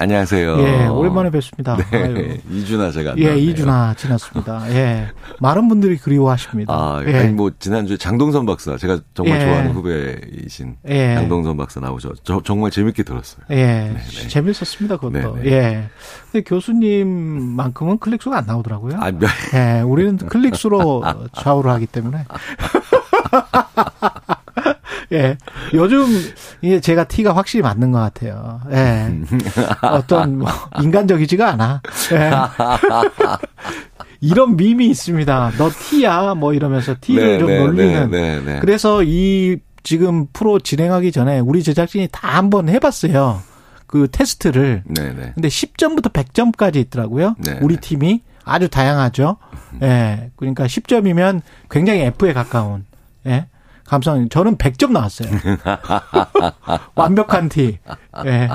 [0.00, 0.58] 안녕하세요.
[0.60, 1.76] 예, 오랜만에 뵙습니다.
[1.76, 2.36] 네, 아유.
[2.52, 4.62] 이주나 제가 예, 이주나 지났습니다.
[4.70, 5.08] 예,
[5.40, 6.72] 많은 분들이 그리워하십니다.
[6.72, 7.16] 아, 예.
[7.18, 9.44] 아니 뭐 지난주에 장동선 박사 제가 정말 예.
[9.44, 11.16] 좋아하는 후배이신 예.
[11.16, 12.12] 장동선 박사 나오셔.
[12.22, 13.44] 저 정말 재밌게 들었어요.
[13.50, 13.98] 예, 네.
[14.28, 15.36] 재밌었습니다, 그것도.
[15.38, 15.50] 네, 네.
[15.50, 15.88] 예.
[16.30, 18.98] 근데 교수님만큼은 클릭 수가 안 나오더라고요.
[19.00, 21.02] 아, 몇- 예, 우리는 클릭 수로
[21.34, 22.24] 좌우를 하기 때문에.
[25.12, 25.36] 예.
[25.74, 26.06] 요즘,
[26.62, 28.60] 예, 제가 티가 확실히 맞는 것 같아요.
[28.70, 29.12] 예.
[29.82, 30.48] 어떤, 뭐,
[30.80, 31.82] 인간적이지가 않아.
[32.12, 32.30] 예.
[34.20, 35.52] 이런 밈이 있습니다.
[35.58, 36.34] 너 티야?
[36.34, 38.10] 뭐 이러면서 티를 네, 좀 네, 놀리는.
[38.10, 38.58] 네, 네, 네.
[38.60, 43.40] 그래서 이 지금 프로 진행하기 전에 우리 제작진이 다 한번 해봤어요.
[43.86, 44.82] 그 테스트를.
[44.86, 45.32] 네, 네.
[45.34, 47.36] 근데 10점부터 100점까지 있더라고요.
[47.38, 47.80] 네, 우리 네.
[47.80, 49.36] 팀이 아주 다양하죠.
[49.82, 50.30] 예.
[50.36, 52.84] 그러니까 10점이면 굉장히 F에 가까운.
[53.26, 53.46] 예.
[53.88, 54.28] 감성.
[54.28, 55.30] 저는 100점 나왔어요.
[56.94, 57.78] 완벽한 티.
[58.26, 58.48] 예.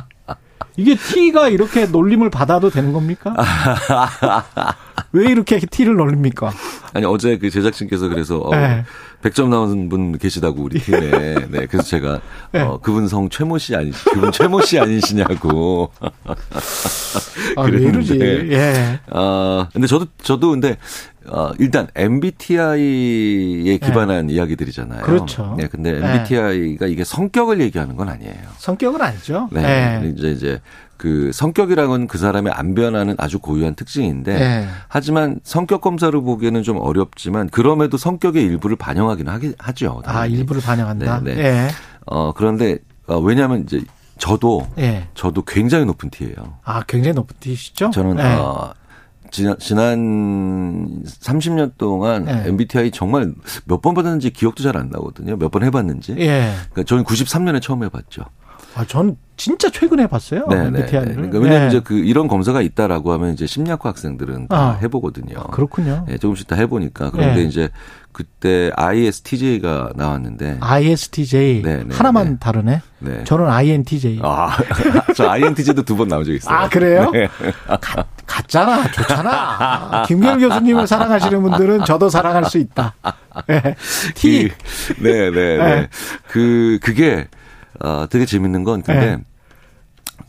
[0.78, 3.34] 이게 T가 이렇게 놀림을 받아도 되는 겁니까?
[5.11, 6.52] 왜 이렇게 T를 놀립니까?
[6.94, 8.83] 아니 어제 그 제작진께서 그래서 어, 네.
[9.23, 10.99] 100점 나오는 분 계시다고 우리 팀에.
[11.49, 11.66] 네.
[11.67, 12.61] 그래서 제가 네.
[12.61, 15.91] 어, 그분 성 최모 씨 아니 그분 최모 씨 아니시냐고.
[16.02, 17.71] 아, 왜?
[17.71, 18.52] 그랬는데.
[18.52, 18.99] 예.
[19.09, 20.77] 아, 근데 저도, 저도 근데,
[21.27, 24.99] 어, 일단 MBTI에 기반한 이야기들이잖아요.
[24.99, 25.05] 네.
[25.05, 25.55] 그렇죠.
[25.58, 26.05] 네, 근데 네.
[26.16, 28.33] MBTI가 이게 성격을 얘기하는 건 아니에요.
[28.58, 29.48] 성격은 아니죠.
[29.52, 30.02] 네.
[30.03, 30.09] 예.
[30.09, 30.61] 이제, 이제,
[30.98, 34.67] 그 성격이라는 건그 사람의 안 변하는 아주 고유한 특징인데, 네.
[34.87, 40.02] 하지만 성격 검사로 보기에는 좀 어렵지만, 그럼에도 성격의 일부를 반영하긴 하기, 하죠.
[40.05, 40.36] 아, 당연히.
[40.39, 41.20] 일부를 반영한다.
[41.21, 41.43] 네, 네.
[41.43, 41.67] 예.
[42.05, 42.77] 어, 그런데,
[43.08, 43.82] 어, 왜냐하면 이제
[44.17, 45.08] 저도, 예.
[45.14, 46.36] 저도 굉장히 높은 티예요.
[46.64, 47.89] 아, 굉장히 높은 티시죠?
[47.89, 48.23] 저는 예.
[48.36, 48.73] 어,
[49.32, 52.43] 지난, 지난 30년 동안 네.
[52.48, 53.33] MBTI 정말
[53.65, 55.36] 몇 번 받았는지 기억도 잘 안 나거든요.
[55.37, 56.15] 몇 번 해봤는지.
[56.20, 56.53] 예.
[56.71, 58.23] 그러니까 저는 93년에 처음 해봤죠.
[58.76, 60.45] 아, 전 진짜 최근에 봤어요.
[60.48, 60.66] 네, 네.
[60.67, 61.16] MBTI를.
[61.16, 61.67] 그러니까 왜냐면 예.
[61.67, 64.80] 이제 그 이런 검사가 있다라고 하면 이제 심리학과 학생들은 다 아.
[64.82, 65.36] 해보거든요.
[65.52, 66.06] 그렇군요.
[66.10, 67.44] 예, 조금씩 다 해보니까 그런데 예.
[67.44, 67.70] 이제
[68.12, 70.58] 그때 ISTJ가 나왔는데.
[70.62, 72.38] ISTJ 네, 네, 하나만 네.
[72.39, 72.82] 다르네.
[73.00, 73.23] 네.
[73.26, 74.20] 저는 INTJ.
[74.23, 74.58] 아, 아,
[75.16, 76.70] 저 INTJ도 두 번 나온 적 있어요.
[76.72, 77.10] 그래요?
[77.12, 77.28] 네.
[77.82, 80.04] 가, 같잖아, 좋잖아.
[80.08, 82.94] 김경 교수님을 사랑하시는 분들은 저도 사랑할 수 있다.
[83.50, 83.76] 예.
[84.14, 84.48] T.
[84.50, 85.58] 그, 네, 네, 네.
[85.58, 85.88] 네.
[86.28, 87.28] 그, 그게,
[87.80, 89.23] 어, 되게 재밌는 건, 근데, 네.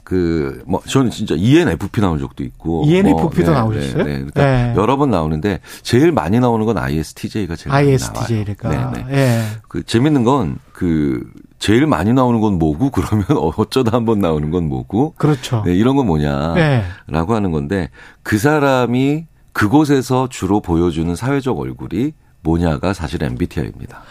[0.02, 2.84] 그, 뭐, 저는 진짜 ENFP 나온 적도 있고.
[2.86, 4.04] ENFP 도 뭐, 나오셨어요?
[4.04, 4.12] 네, 네.
[4.16, 4.74] 그러니까 네.
[4.76, 8.68] 여러 번 나오는데, 제일 많이 나오는 건 ISTJ가 제일 많이 ISTJ니까.
[8.68, 8.92] 나와요.
[8.94, 9.16] 네, 네.
[9.16, 9.42] 예.
[9.68, 11.22] 그, 재밌는 건, 그,
[11.58, 13.24] 제일 많이 나오는 건 뭐고, 그러면
[13.56, 15.62] 어쩌다 한번 나오는 건 뭐고, 그렇죠.
[15.64, 16.54] 네, 이런 건 뭐냐.
[16.54, 16.84] 네.
[17.06, 17.90] 라고 하는 건데,
[18.22, 22.12] 그 사람이 그곳에서 주로 보여주는 사회적 얼굴이
[22.42, 24.02] 뭐냐가 사실 MBTI입니다.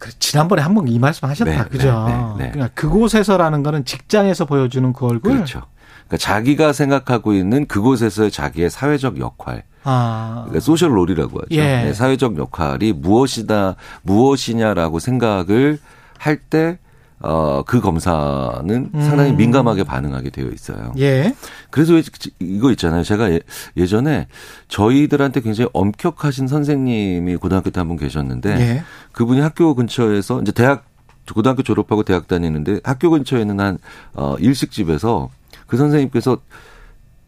[0.00, 1.50] 그 지난번에 한 번 이 말씀 하셨다.
[1.50, 2.04] 네, 그죠?
[2.08, 2.50] 네, 네, 네.
[2.52, 5.34] 그러니까 그곳에서라는 거는 직장에서 보여주는 그 얼굴.
[5.34, 5.62] 그렇죠.
[6.08, 10.40] 그러니까 자기가 생각하고 있는 그곳에서의 자기의 사회적 역할, 아.
[10.46, 11.46] 그러니까 소셜 롤이라고 하죠.
[11.52, 11.84] 예.
[11.84, 15.78] 네, 사회적 역할이 무엇이다, 무엇이냐라고 생각을
[16.18, 16.78] 할 때,
[17.22, 19.36] 어, 그 검사는 상당히 음.
[19.36, 20.92] 민감하게 반응하게 되어 있어요.
[20.98, 21.34] 예.
[21.70, 22.02] 그래서 왜
[22.38, 23.02] 이거 있잖아요.
[23.02, 23.40] 제가 예-
[23.76, 24.26] 예전에
[24.68, 28.82] 저희들한테 굉장히 엄격하신 선생님이 고등학교 때 한 분 계셨는데 예.
[29.12, 30.86] 그분이 학교 근처에서 이제 대학
[31.34, 33.78] 고등학교 졸업하고 대학 다니는데 학교 근처에 있는 한
[34.14, 35.28] 어, 일식집에서
[35.66, 36.38] 그 선생님께서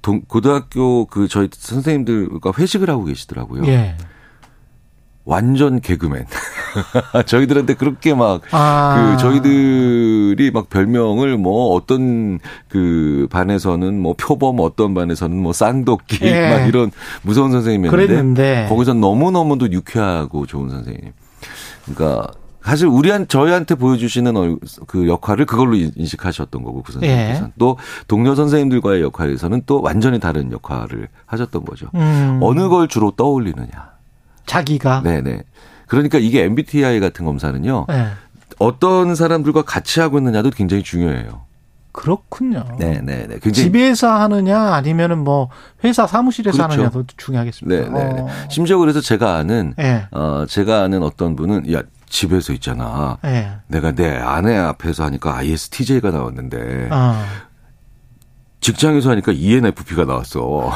[0.01, 3.65] 동, 고등학교 그 저희 선생님들과 회식을 하고 계시더라고요.
[3.67, 3.97] 예.
[5.25, 6.27] 완전 개그맨.
[7.27, 9.15] 저희들한테 그렇게 막 아.
[9.17, 12.39] 그 저희들이 막 별명을 뭐 어떤
[12.69, 16.51] 그 반에서는 뭐 표범 어떤 반에서는 뭐 쌍도끼 예.
[16.51, 16.91] 막 이런
[17.23, 18.67] 무서운 선생님이었는데 그랬는데.
[18.69, 21.13] 거기서 너무 너무도 유쾌하고 좋은 선생님.
[21.85, 22.29] 그러니까
[22.65, 27.53] 사실 우리한 저희한테 보여주시는 얼- 그 역할을 그걸로 인- 인식하셨던 거고 그 선생님께서 예.
[27.59, 27.77] 또
[28.07, 31.87] 동료 선생님들과의 역할에서는 또 완전히 다른 역할을 하셨던 거죠.
[31.95, 32.39] 음.
[32.41, 33.93] 어느 걸 주로 떠올리느냐.
[34.47, 35.03] 자기가.
[35.03, 35.43] 네네.
[35.87, 37.87] 그러니까 이게 MBTI 같은 검사는요.
[37.91, 38.07] 예.
[38.59, 41.43] 어떤 사람들과 같이 하고 있느냐도 굉장히 중요해요.
[41.93, 42.65] 그렇군요.
[42.79, 43.39] 네 네 네.
[43.43, 43.53] 굉장히.
[43.67, 45.51] 집에서 하느냐 아니면은 뭐
[45.85, 46.73] 회사 사무실에서 그렇죠.
[46.73, 47.91] 하느냐도 중요하겠습니다.
[47.93, 48.21] 네네.
[48.23, 48.29] 어.
[48.49, 50.07] 심지어 그래서 제가 아는, 예.
[50.11, 53.19] 어, 제가 아는 어떤 분은, 야, 집에서 있잖아.
[53.27, 53.51] 예.
[53.67, 57.23] 내가 내 아내 앞에서 하니까 ISTJ가 나왔는데, 어.
[58.61, 60.73] 직장에서 하니까 ENFP가 나왔어.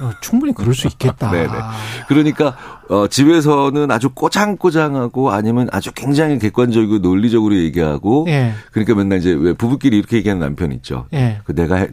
[0.00, 1.30] 어, 충분히 그럴 수 있겠다.
[1.30, 1.48] 네네.
[2.08, 2.56] 그러니까
[2.88, 8.52] 어, 집에서는 아주 꼬장꼬장하고 아니면 아주 굉장히 객관적이고 논리적으로 얘기하고 예.
[8.72, 11.06] 그러니까 맨날 이제 왜 부부끼리 이렇게 얘기하는 남편 있죠.
[11.12, 11.40] 예.
[11.44, 11.88] 그 내가 해-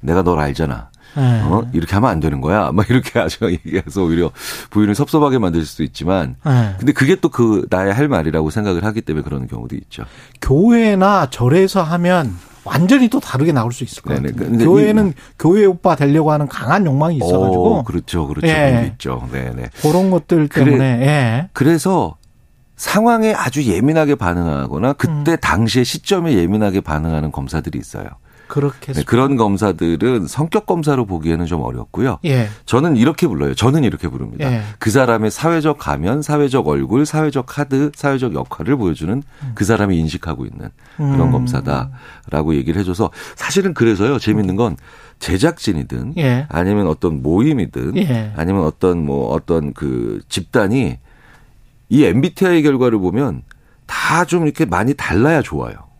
[0.00, 0.90] 내가 널 알잖아.
[1.16, 1.20] 예.
[1.44, 1.62] 어?
[1.74, 2.70] 이렇게 하면 안 되는 거야.
[2.74, 4.30] 막 이렇게 아주 얘기해서 오히려
[4.70, 6.74] 부인을 섭섭하게 만들 수도 있지만 예.
[6.78, 10.04] 근데 그게 또 그 나의 할 말이라고 생각을 하기 때문에 그러는 경우도 있죠.
[10.40, 12.34] 교회나 절에서 하면
[12.64, 14.32] 완전히 또 다르게 나올 수 있을 것 네네.
[14.32, 14.58] 같아요.
[14.58, 18.26] 교회는 교회 오빠 되려고 하는 강한 욕망이 있어가지고 어, 그렇죠.
[18.26, 18.46] 그렇죠.
[18.46, 18.90] 예.
[18.92, 19.28] 있죠.
[19.32, 19.70] 네네.
[19.82, 20.64] 그런 것들 그래.
[20.64, 21.48] 때문에 예.
[21.52, 22.16] 그래서
[22.76, 28.06] 상황에 아주 예민하게 반응하거나 그때 당시의 시점에 예민하게 반응하는 검사들이 있어요.
[28.52, 32.18] 그렇게 네, 그런 검사들은 성격 검사로 보기에는 좀 어렵고요.
[32.26, 32.48] 예.
[32.66, 33.54] 저는 이렇게 불러요.
[33.54, 34.52] 저는 이렇게 부릅니다.
[34.52, 34.60] 예.
[34.78, 39.22] 그 사람의 사회적 가면, 사회적 얼굴, 사회적 카드, 사회적 역할을 보여주는
[39.54, 40.68] 그 사람이 인식하고 있는
[40.98, 41.32] 그런 음.
[41.32, 44.18] 검사다라고 얘기를 해줘서 사실은 그래서요.
[44.18, 44.76] 재밌는 건
[45.18, 46.44] 제작진이든 예.
[46.50, 48.34] 아니면 어떤 모임이든 예.
[48.36, 50.98] 아니면 어떤 뭐 어떤 그 집단이
[51.88, 53.44] 이 MBTI 결과를 보면
[53.86, 55.91] 다 좀 이렇게 많이 달라야 좋아요.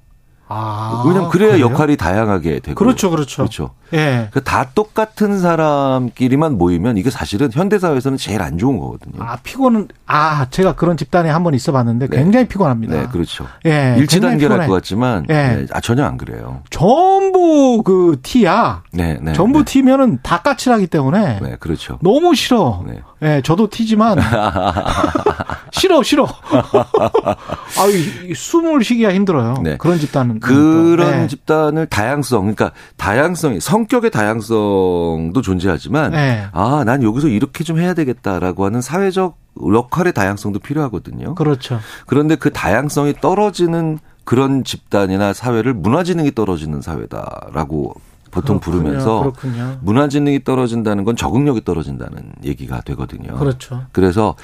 [0.54, 1.66] 아, 왜냐면 그래야 그래요?
[1.66, 3.36] 역할이 다양하게 되고 그렇죠, 그렇죠.
[3.42, 3.70] 그렇죠.
[3.94, 4.28] 예.
[4.32, 9.22] 그다 똑같은 사람끼리만 모이면 이게 사실은 현대 사회에서는 제일 안 좋은 거거든요.
[9.22, 12.16] 아 피곤은 아 제가 그런 집단에 한 번 있어봤는데 네.
[12.16, 12.94] 굉장히 피곤합니다.
[12.94, 13.46] 네, 그렇죠.
[13.66, 14.66] 예, 일치 굉장히 단계랄 피곤해.
[14.68, 15.32] 것 같지만 예.
[15.34, 16.62] 네, 아 전혀 안 그래요.
[16.70, 18.82] 전부 그 티야.
[18.92, 19.32] 네, 네.
[19.32, 19.64] 전부 네.
[19.64, 21.98] 티면은 다 까칠하기 때문에 네, 그렇죠.
[22.02, 22.82] 너무 싫어.
[22.86, 23.00] 네.
[23.22, 24.18] 예, 저도 티지만
[25.72, 26.26] 싫어, 싫어.
[26.52, 29.54] 아, 이- 이 숨을 쉬기가 힘들어요.
[29.62, 29.76] 네.
[29.78, 31.26] 그런 집단은 그런 네.
[31.26, 36.46] 집단을 다양성, 그러니까 다양성이 성격의 다양성도 존재하지만 네.
[36.52, 41.34] 아, 난 여기서 이렇게 좀 해야 되겠다라고 하는 사회적 역할의 다양성도 필요하거든요.
[41.34, 41.80] 그렇죠.
[42.06, 47.94] 그런데 그 다양성이 떨어지는 그런 집단이나 사회를 문화지능이 떨어지는 사회다라고
[48.32, 48.82] 보통 그렇군요.
[48.82, 49.78] 부르면서 그렇군요.
[49.82, 53.36] 문화지능이 떨어진다는 건 적응력이 떨어진다는 얘기가 되거든요.
[53.36, 53.84] 그렇죠.
[53.92, 54.34] 그래서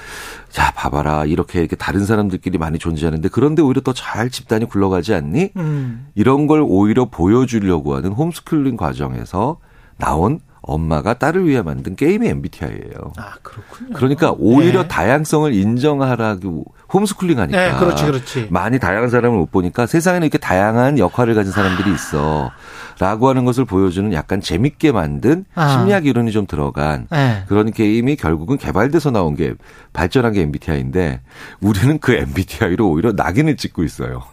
[0.49, 5.49] 자 봐봐라 이렇게 이렇게 다른 사람들끼리 많이 존재하는데 그런데 오히려 더 잘 집단이 굴러가지 않니?
[5.57, 6.07] 음.
[6.15, 9.57] 이런 걸 오히려 보여주려고 하는 홈스쿨링 과정에서
[9.97, 13.13] 나온 엄마가 딸을 위해 만든 게임이 MBTI예요.
[13.17, 13.93] 아, 그렇군요.
[13.93, 14.87] 그러니까 오히려 네.
[14.87, 18.47] 다양성을 인정하라고 홈스쿨링 하니까 네, 그렇지, 그렇지.
[18.49, 22.51] 많이 다양한 사람을 못 보니까 세상에는 이렇게 다양한 역할을 가진 사람들이 있어.
[22.99, 25.69] 라고 하는 것을 보여주는 약간 재밌게 만든 아.
[25.69, 27.43] 심리학 이론이 좀 들어간 네.
[27.47, 29.53] 그런 게임이 결국은 개발돼서 나온 게
[29.93, 31.21] 발전한 게 MBTI인데
[31.61, 34.23] 우리는 그 MBTI로 오히려 낙인을 찍고 있어요.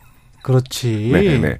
[0.42, 1.10] 그렇지.
[1.12, 1.58] 네, 네.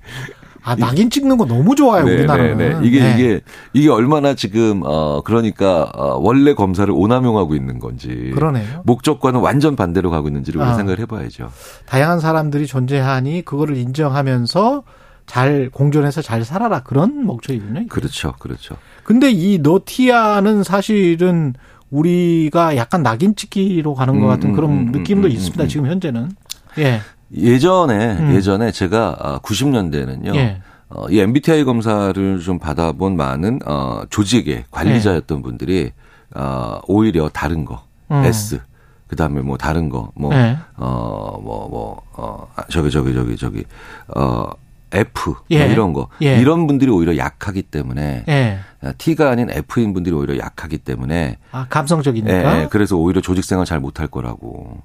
[0.66, 2.58] 아, 낙인 찍는 거 너무 좋아요, 네, 우리나라는.
[2.58, 2.80] 네, 네.
[2.82, 3.14] 이게 네.
[3.14, 3.40] 이게
[3.72, 8.82] 이게 얼마나 지금 어 그러니까 어, 원래 검사를 오남용하고 있는 건지 그러네요.
[8.84, 10.76] 목적과는 완전 반대로 가고 있는지를 우리가 아.
[10.76, 11.52] 생각을 해봐야죠.
[11.86, 14.82] 다양한 사람들이 존재하니 그거를 인정하면서
[15.26, 17.86] 잘 공존해서 잘 살아라 그런 목적이군요.
[17.88, 18.76] 그렇죠, 그렇죠.
[19.04, 21.54] 근데 이 노티아는 사실은
[21.90, 25.62] 우리가 약간 낙인 찍기로 가는 것 음, 같은 음, 그런 음, 느낌도 음, 있습니다.
[25.62, 25.68] 음, 음.
[25.68, 26.30] 지금 현재는.
[26.78, 27.00] 예.
[27.34, 28.34] 예전에 음.
[28.34, 30.34] 예전에 제가 아, 90년대는요.
[30.36, 30.60] 예.
[30.88, 35.92] 어, 이 MBTI 검사를 좀 받아본 많은 어, 조직의 관리자였던 분들이
[36.34, 38.24] 어, 오히려 다른 거 음.
[38.24, 38.60] S
[39.08, 40.56] 그다음에 뭐 다른 거뭐 네.
[40.76, 43.64] 어뭐뭐어 아, 저기 저기 저기 저기
[44.08, 44.50] 어
[44.92, 45.66] F 뭐 예.
[45.68, 46.38] 이런 거 예.
[46.40, 48.58] 이런 분들이 오히려 약하기 때문에 예.
[48.98, 52.58] T가 아닌 F인 분들이 오히려 약하기 때문에 아, 감성적이니까.
[52.58, 54.82] 예, 예, 그래서 오히려 조직 생활 잘 못할 거라고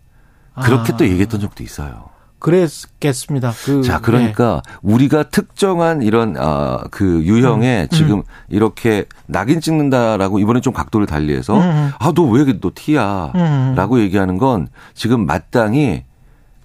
[0.61, 0.97] 그렇게 아.
[0.97, 2.10] 또 얘기했던 적도 있어요.
[2.41, 3.53] 그랬겠습니다.
[3.63, 7.95] 그, 자, 그러니까 우리가 특정한 이런 아, 그 유형에 음.
[7.95, 11.91] 지금 이렇게 낙인 찍는다라고 이번에 좀 각도를 달리해서 음.
[11.97, 13.31] 아, 너 왜너 T야?
[13.35, 13.73] 음.
[13.77, 16.03] 라고 얘기하는 건 지금 마땅히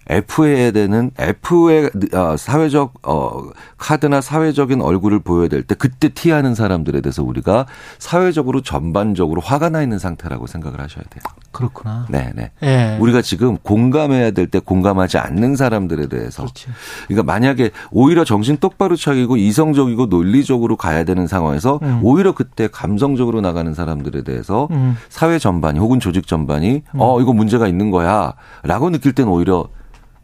[0.08, 3.42] F해야 되는 F의 어, 사회적 어
[3.76, 7.66] 카드나 사회적인 얼굴을 보여야 될 때 그때 T하는 사람들에 대해서 우리가
[7.98, 11.22] 사회적으로 전반적으로 화가 나 있는 상태라고 생각을 하셔야 돼요.
[11.50, 12.06] 그렇구나.
[12.10, 12.50] 네, 네.
[12.62, 12.98] 예.
[13.00, 16.66] 우리가 지금 공감해야 될 때 공감하지 않는 사람들에 대해서 그렇지.
[17.08, 22.00] 그러니까 만약에 오히려 정신 똑바로 차리고 이성적이고 논리적으로 가야 되는 상황에서 음.
[22.04, 24.96] 오히려 그때 감성적으로 나가는 사람들에 대해서 음.
[25.08, 29.66] 사회 전반이 혹은 조직 전반이 어 이거 문제가 있는 거야라고 느낄 땐 오히려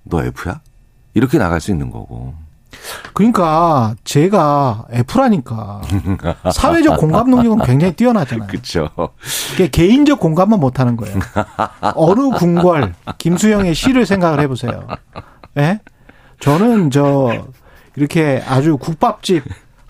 [0.04, 0.60] 너 F야?
[1.14, 2.34] 이렇게 나갈 수 있는 거고.
[3.12, 5.82] 그러니까 제가 F라니까
[6.52, 8.48] 사회적 공감 능력은 굉장히 뛰어나잖아요.
[8.48, 8.88] 그렇죠.
[9.70, 11.18] 개인적 공감만 못하는 거예요.
[11.94, 14.86] 어느 궁궐 김수영의 시를 생각을 해보세요.
[15.58, 15.80] 예?
[16.40, 17.46] 저는 저
[17.94, 19.44] 이렇게 아주 국밥집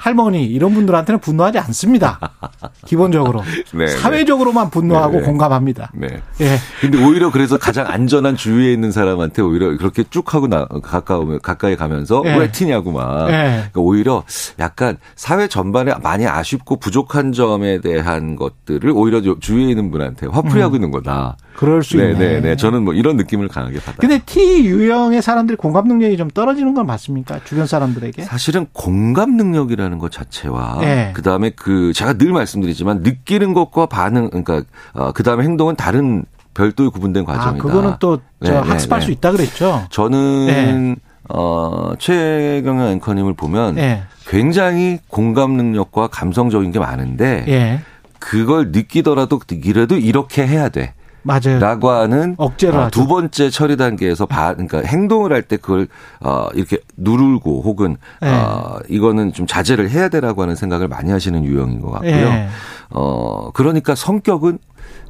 [0.07, 2.19] 할머니 이런 분들한테는 분노하지 않습니다.
[2.87, 5.25] 기본적으로 네, 사회적으로만 분노하고 네, 네.
[5.25, 5.93] 공감합니다.
[5.95, 6.09] 네.
[6.41, 6.57] 예.
[6.81, 11.77] 근데 오히려 그래서 가장 안전한 주위에 있는 사람한테 오히려 그렇게 쭉 하고 나 가까우면 가까이
[11.77, 12.35] 가면서 예.
[12.37, 13.33] 왜 튀냐고 막 예.
[13.71, 14.25] 그러니까 오히려
[14.59, 20.75] 약간 사회 전반에 많이 아쉽고 부족한 점에 대한 것들을 오히려 저- 주위에 있는 분한테 화풀이하고
[20.75, 21.37] 있는 거다.
[21.57, 22.19] 그럴 수 네, 있네.
[22.19, 22.57] 네, 네.
[22.57, 23.97] 저는 뭐 이런 느낌을 강하게 받아요.
[23.99, 27.41] 근데 T 유형의 사람들이 공감 능력이 좀 떨어지는 건 맞습니까?
[27.45, 28.23] 주변 사람들에게?
[28.23, 31.11] 사실은 공감 능력이라는 것 자체와 예.
[31.15, 34.63] 그다음에 그 제가 늘 말씀드리지만 느끼는 것과 반응 그러니까
[34.95, 37.63] 어, 그다음에 행동은 다른 별도의 구분된 아, 과정이다.
[37.63, 39.07] 그거는 또저 네, 네, 학습할 네.
[39.07, 39.87] 수 있다 그랬죠.
[39.91, 40.97] 저는 네.
[41.29, 44.03] 어 최경영 앵커님을 보면 예.
[44.27, 47.81] 굉장히 공감 능력과 감성적인 게 많은데 예.
[48.19, 50.95] 그걸 느끼더라도 이래도 이렇게 해야 돼.
[51.23, 51.59] 맞아요.
[51.61, 52.91] 라고 하는 억제로 어.
[52.91, 55.87] 두 번째 처리 단계에서 바, 그러니까 행동을 할 때 그걸
[56.21, 58.29] 어 이렇게 누르고 혹은 네.
[58.33, 62.11] 어 이거는 좀 자제를 해야 되라고 하는 생각을 많이 하시는 유형인 것 같고요.
[62.12, 62.49] 예.
[62.91, 64.59] 어 그러니까 성격은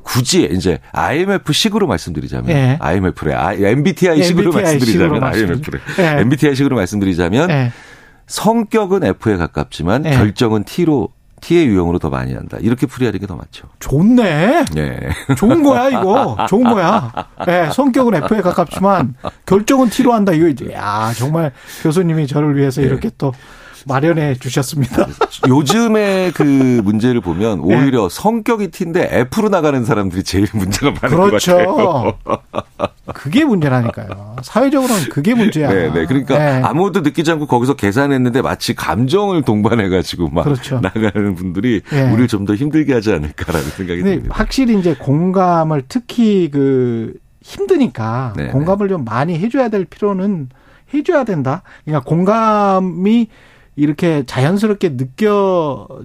[0.02, 2.76] 굳이 이제 IMF 식으로 말씀드리자면 예.
[2.81, 5.81] IMF래 아, MBTI 식으로 MBTI 말씀드리자면 말씀드리- IMF래
[6.16, 6.21] 예.
[6.23, 7.73] MBTI 식으로 말씀드리자면 예.
[8.26, 10.11] 성격은 F에 가깝지만 예.
[10.11, 11.11] 결정은 T로
[11.43, 12.57] T의 유형으로 더 많이 한다.
[12.61, 13.69] 이렇게 풀이하는 게 더 맞죠.
[13.81, 14.65] 좋네.
[14.77, 14.99] 예.
[15.37, 16.37] 좋은 거야 이거.
[16.49, 17.13] 좋은 거야.
[17.49, 20.33] 예, 성격은 F에 가깝지만 결정은 T로 한다.
[20.33, 22.87] 이거 이제 야 정말 교수님이 저를 위해서 네.
[22.87, 23.33] 이렇게 또
[23.87, 25.07] 마련해 주셨습니다.
[25.49, 26.43] 요즘의 그
[26.85, 27.75] 문제를 보면 예.
[27.75, 32.17] 오히려 성격이 T인데 F로 나가는 사람들이 제일 문제가 많은 것 같아요.
[33.12, 34.37] 그게 문제라니까요.
[34.42, 35.69] 사회적으로는 그게 문제야.
[35.71, 36.04] 네, 네.
[36.07, 36.62] 그러니까 예.
[36.62, 40.81] 아무것도 느끼지 않고 거기서 계산했는데 마치 감정을 동반해가지고 막 그렇죠.
[40.81, 42.02] 나가는 분들이 예.
[42.11, 44.35] 우리를 좀 더 힘들게 하지 않을까라는 생각이 듭니다.
[44.35, 50.49] 확실히 이제 공감을 특히 그 힘드니까 네, 공감을 좀 많이 해줘야 될 필요는
[50.92, 51.62] 해줘야 된다.
[51.85, 53.28] 그러니까 공감이
[53.76, 54.97] 이렇게 자연스럽게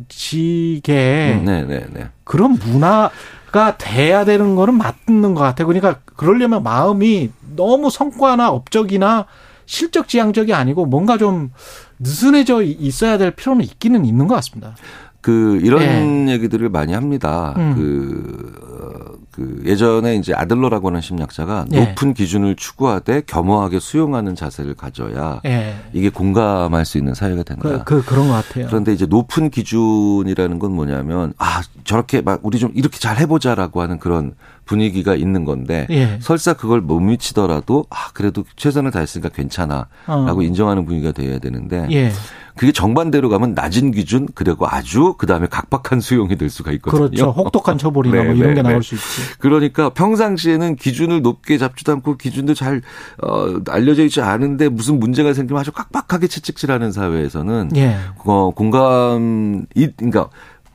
[0.05, 2.07] 느껴지게 네, 네, 네.
[2.23, 3.09] 그런 문화
[3.51, 5.67] 가 돼야 되는 거는 맞는 것 같아요.
[5.67, 9.25] 그러니까 그러려면 마음이 너무 성과나 업적이나
[9.65, 11.51] 실적 지향적이 아니고 뭔가 좀
[11.99, 14.75] 느슨해져 있어야 될 필요는 있기는 있는 것 같습니다.
[15.21, 17.53] 그 이런 얘기들을 많이 합니다.
[17.57, 17.63] 네.
[17.63, 17.75] 음.
[17.75, 21.79] 그, 어, 그 예전에 이제 아들러라고 하는 심리학자가 예.
[21.89, 25.75] 높은 기준을 추구하되 겸허하게 수용하는 자세를 가져야 예.
[25.93, 27.61] 이게 공감할 수 있는 사회가 된다.
[27.61, 28.65] 그, 그, 그 런 것 같아요.
[28.65, 33.99] 그런데 이제 높은 기준이라는 건 뭐냐면 아 저렇게 막 우리 좀 이렇게 잘 해보자라고 하는
[33.99, 34.33] 그런
[34.65, 36.17] 분위기가 있는 건데 예.
[36.19, 40.41] 설사 그걸 못 미치더라도 아 그래도 최선을 다했으니까 괜찮아라고 어.
[40.41, 42.11] 인정하는 분위기가 돼야 되는데 예.
[42.55, 47.05] 그게 정반대로 가면 낮은 기준 그리고 아주 그다음에 각박한 수용이 될 수가 있거든요.
[47.07, 47.29] 그렇죠.
[47.29, 48.81] 혹독한 처벌이나 네, 뭐 이런 네, 게 나올 네.
[48.81, 49.21] 수 있지.
[49.39, 52.81] 그러니까 평상시에는 기준을 높게 잡지도 않고 기준도 잘
[53.21, 57.97] 어, 알려져 있지 않은데 무슨 문제가 생기면 아주 깍박하게 채찍질하는 사회에서는 예.
[58.25, 60.29] 어, 공감 이 그러니까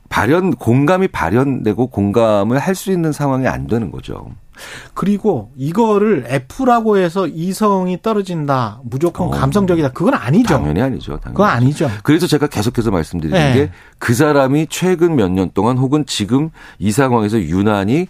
[0.09, 4.27] 발현 공감이 발현되고 공감을 할 수 있는 상황이 안 되는 거죠.
[4.93, 8.81] 그리고 이거를 F라고 해서 이성이 떨어진다.
[8.83, 9.31] 무조건 어.
[9.31, 9.89] 감성적이다.
[9.93, 10.49] 그건 아니죠.
[10.55, 11.17] 당연히 아니죠.
[11.17, 11.33] 당연히.
[11.35, 11.89] 그건 아니죠.
[12.03, 13.71] 그래서 제가 계속해서 말씀드리는 네.
[13.99, 18.07] 게그 사람이 최근 몇 년 동안 혹은 지금 이 상황에서 유난히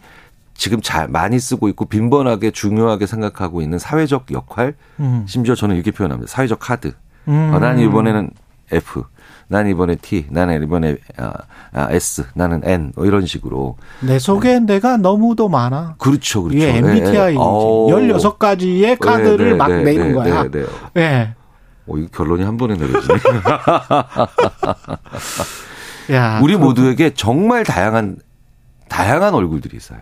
[0.56, 5.26] 지금 잘 많이 쓰고 있고 빈번하게 중요하게 생각하고 있는 사회적 역할 음.
[5.28, 6.32] 심지어 저는 이렇게 표현합니다.
[6.32, 6.94] 사회적 카드.
[7.28, 7.52] 음.
[7.54, 8.30] 어, 난 이번에는
[8.72, 9.04] F.
[9.50, 11.34] 난 이번에 T, 나는 이번에 아,
[11.74, 13.78] 아, S, 나는 N, 뭐 이런 식으로.
[14.02, 15.96] 내 속에 내가 너무도 많아.
[16.00, 16.58] 그렇죠, 그렇죠.
[16.58, 17.38] 이게 MBTI 예, 예.
[17.38, 17.90] 어우.
[17.90, 20.44] 16가지의 카드를 네, 네, 막 네, 내는 네, 거야.
[20.44, 20.66] 네, 네.
[21.02, 21.36] 예.
[21.86, 23.20] 어, 이거 결론이 한 번에 내려지네.
[26.14, 26.40] 야.
[26.42, 28.18] 우리 그- 모두에게 정말 다양한
[28.90, 30.00] 다양한 얼굴들이 있어요.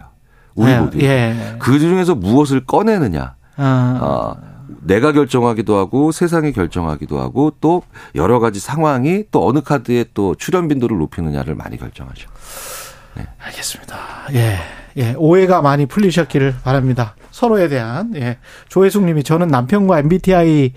[0.55, 0.99] 우리 예, 모두.
[1.01, 1.55] 예.
[1.59, 3.35] 그 중에서 무엇을 꺼내느냐.
[3.57, 3.99] 아.
[4.01, 7.83] 어, 내가 결정하기도 하고 세상이 결정하기도 하고 또
[8.15, 12.29] 여러 가지 상황이 또 어느 카드에 또 출연 빈도를 높이느냐를 많이 결정하죠.
[13.39, 13.97] 알겠습니다.
[14.33, 14.57] 예.
[14.97, 15.13] 예.
[15.17, 17.15] 오해가 많이 풀리셨기를 바랍니다.
[17.31, 18.37] 서로에 대한, 예.
[18.67, 20.73] 조혜숙 님이 저는 남편과 MBTI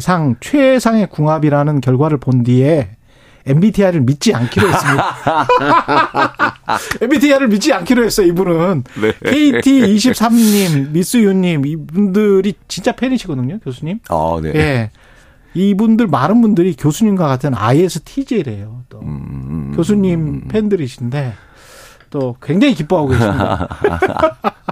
[0.00, 2.90] 상 최상의 궁합이라는 결과를 본 뒤에
[3.48, 5.16] MBTI를 믿지 않기로 했습니다.
[7.00, 8.84] MBTI를 믿지 않기로 했어요, 이분은.
[9.00, 9.12] 네.
[9.12, 14.00] KT23님, 미스유님, 이분들이 진짜 팬이시거든요, 교수님.
[14.10, 14.52] 어, 네.
[14.54, 14.90] 예.
[15.54, 19.00] 이분들, 많은 분들이 교수님과 같은 ISTJ래요, 또.
[19.00, 21.34] 음, 교수님 팬들이신데,
[22.10, 23.68] 또 굉장히 기뻐하고 계십니다.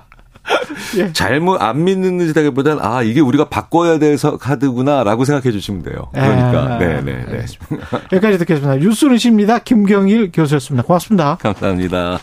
[0.98, 1.12] 예.
[1.12, 6.08] 잘못 안 믿는 듯하기보다는 아 이게 우리가 바꿔야 될 서- 카드구나라고 생각해 주시면 돼요.
[6.12, 7.24] 그러니까 아, 네네 네.
[7.28, 7.86] 알겠습니다.
[8.12, 8.76] 여기까지 듣겠습니다.
[8.76, 9.58] 뉴스는 십니다.
[9.58, 10.84] 김경일 교수였습니다.
[10.86, 11.36] 고맙습니다.
[11.40, 12.18] 감사합니다.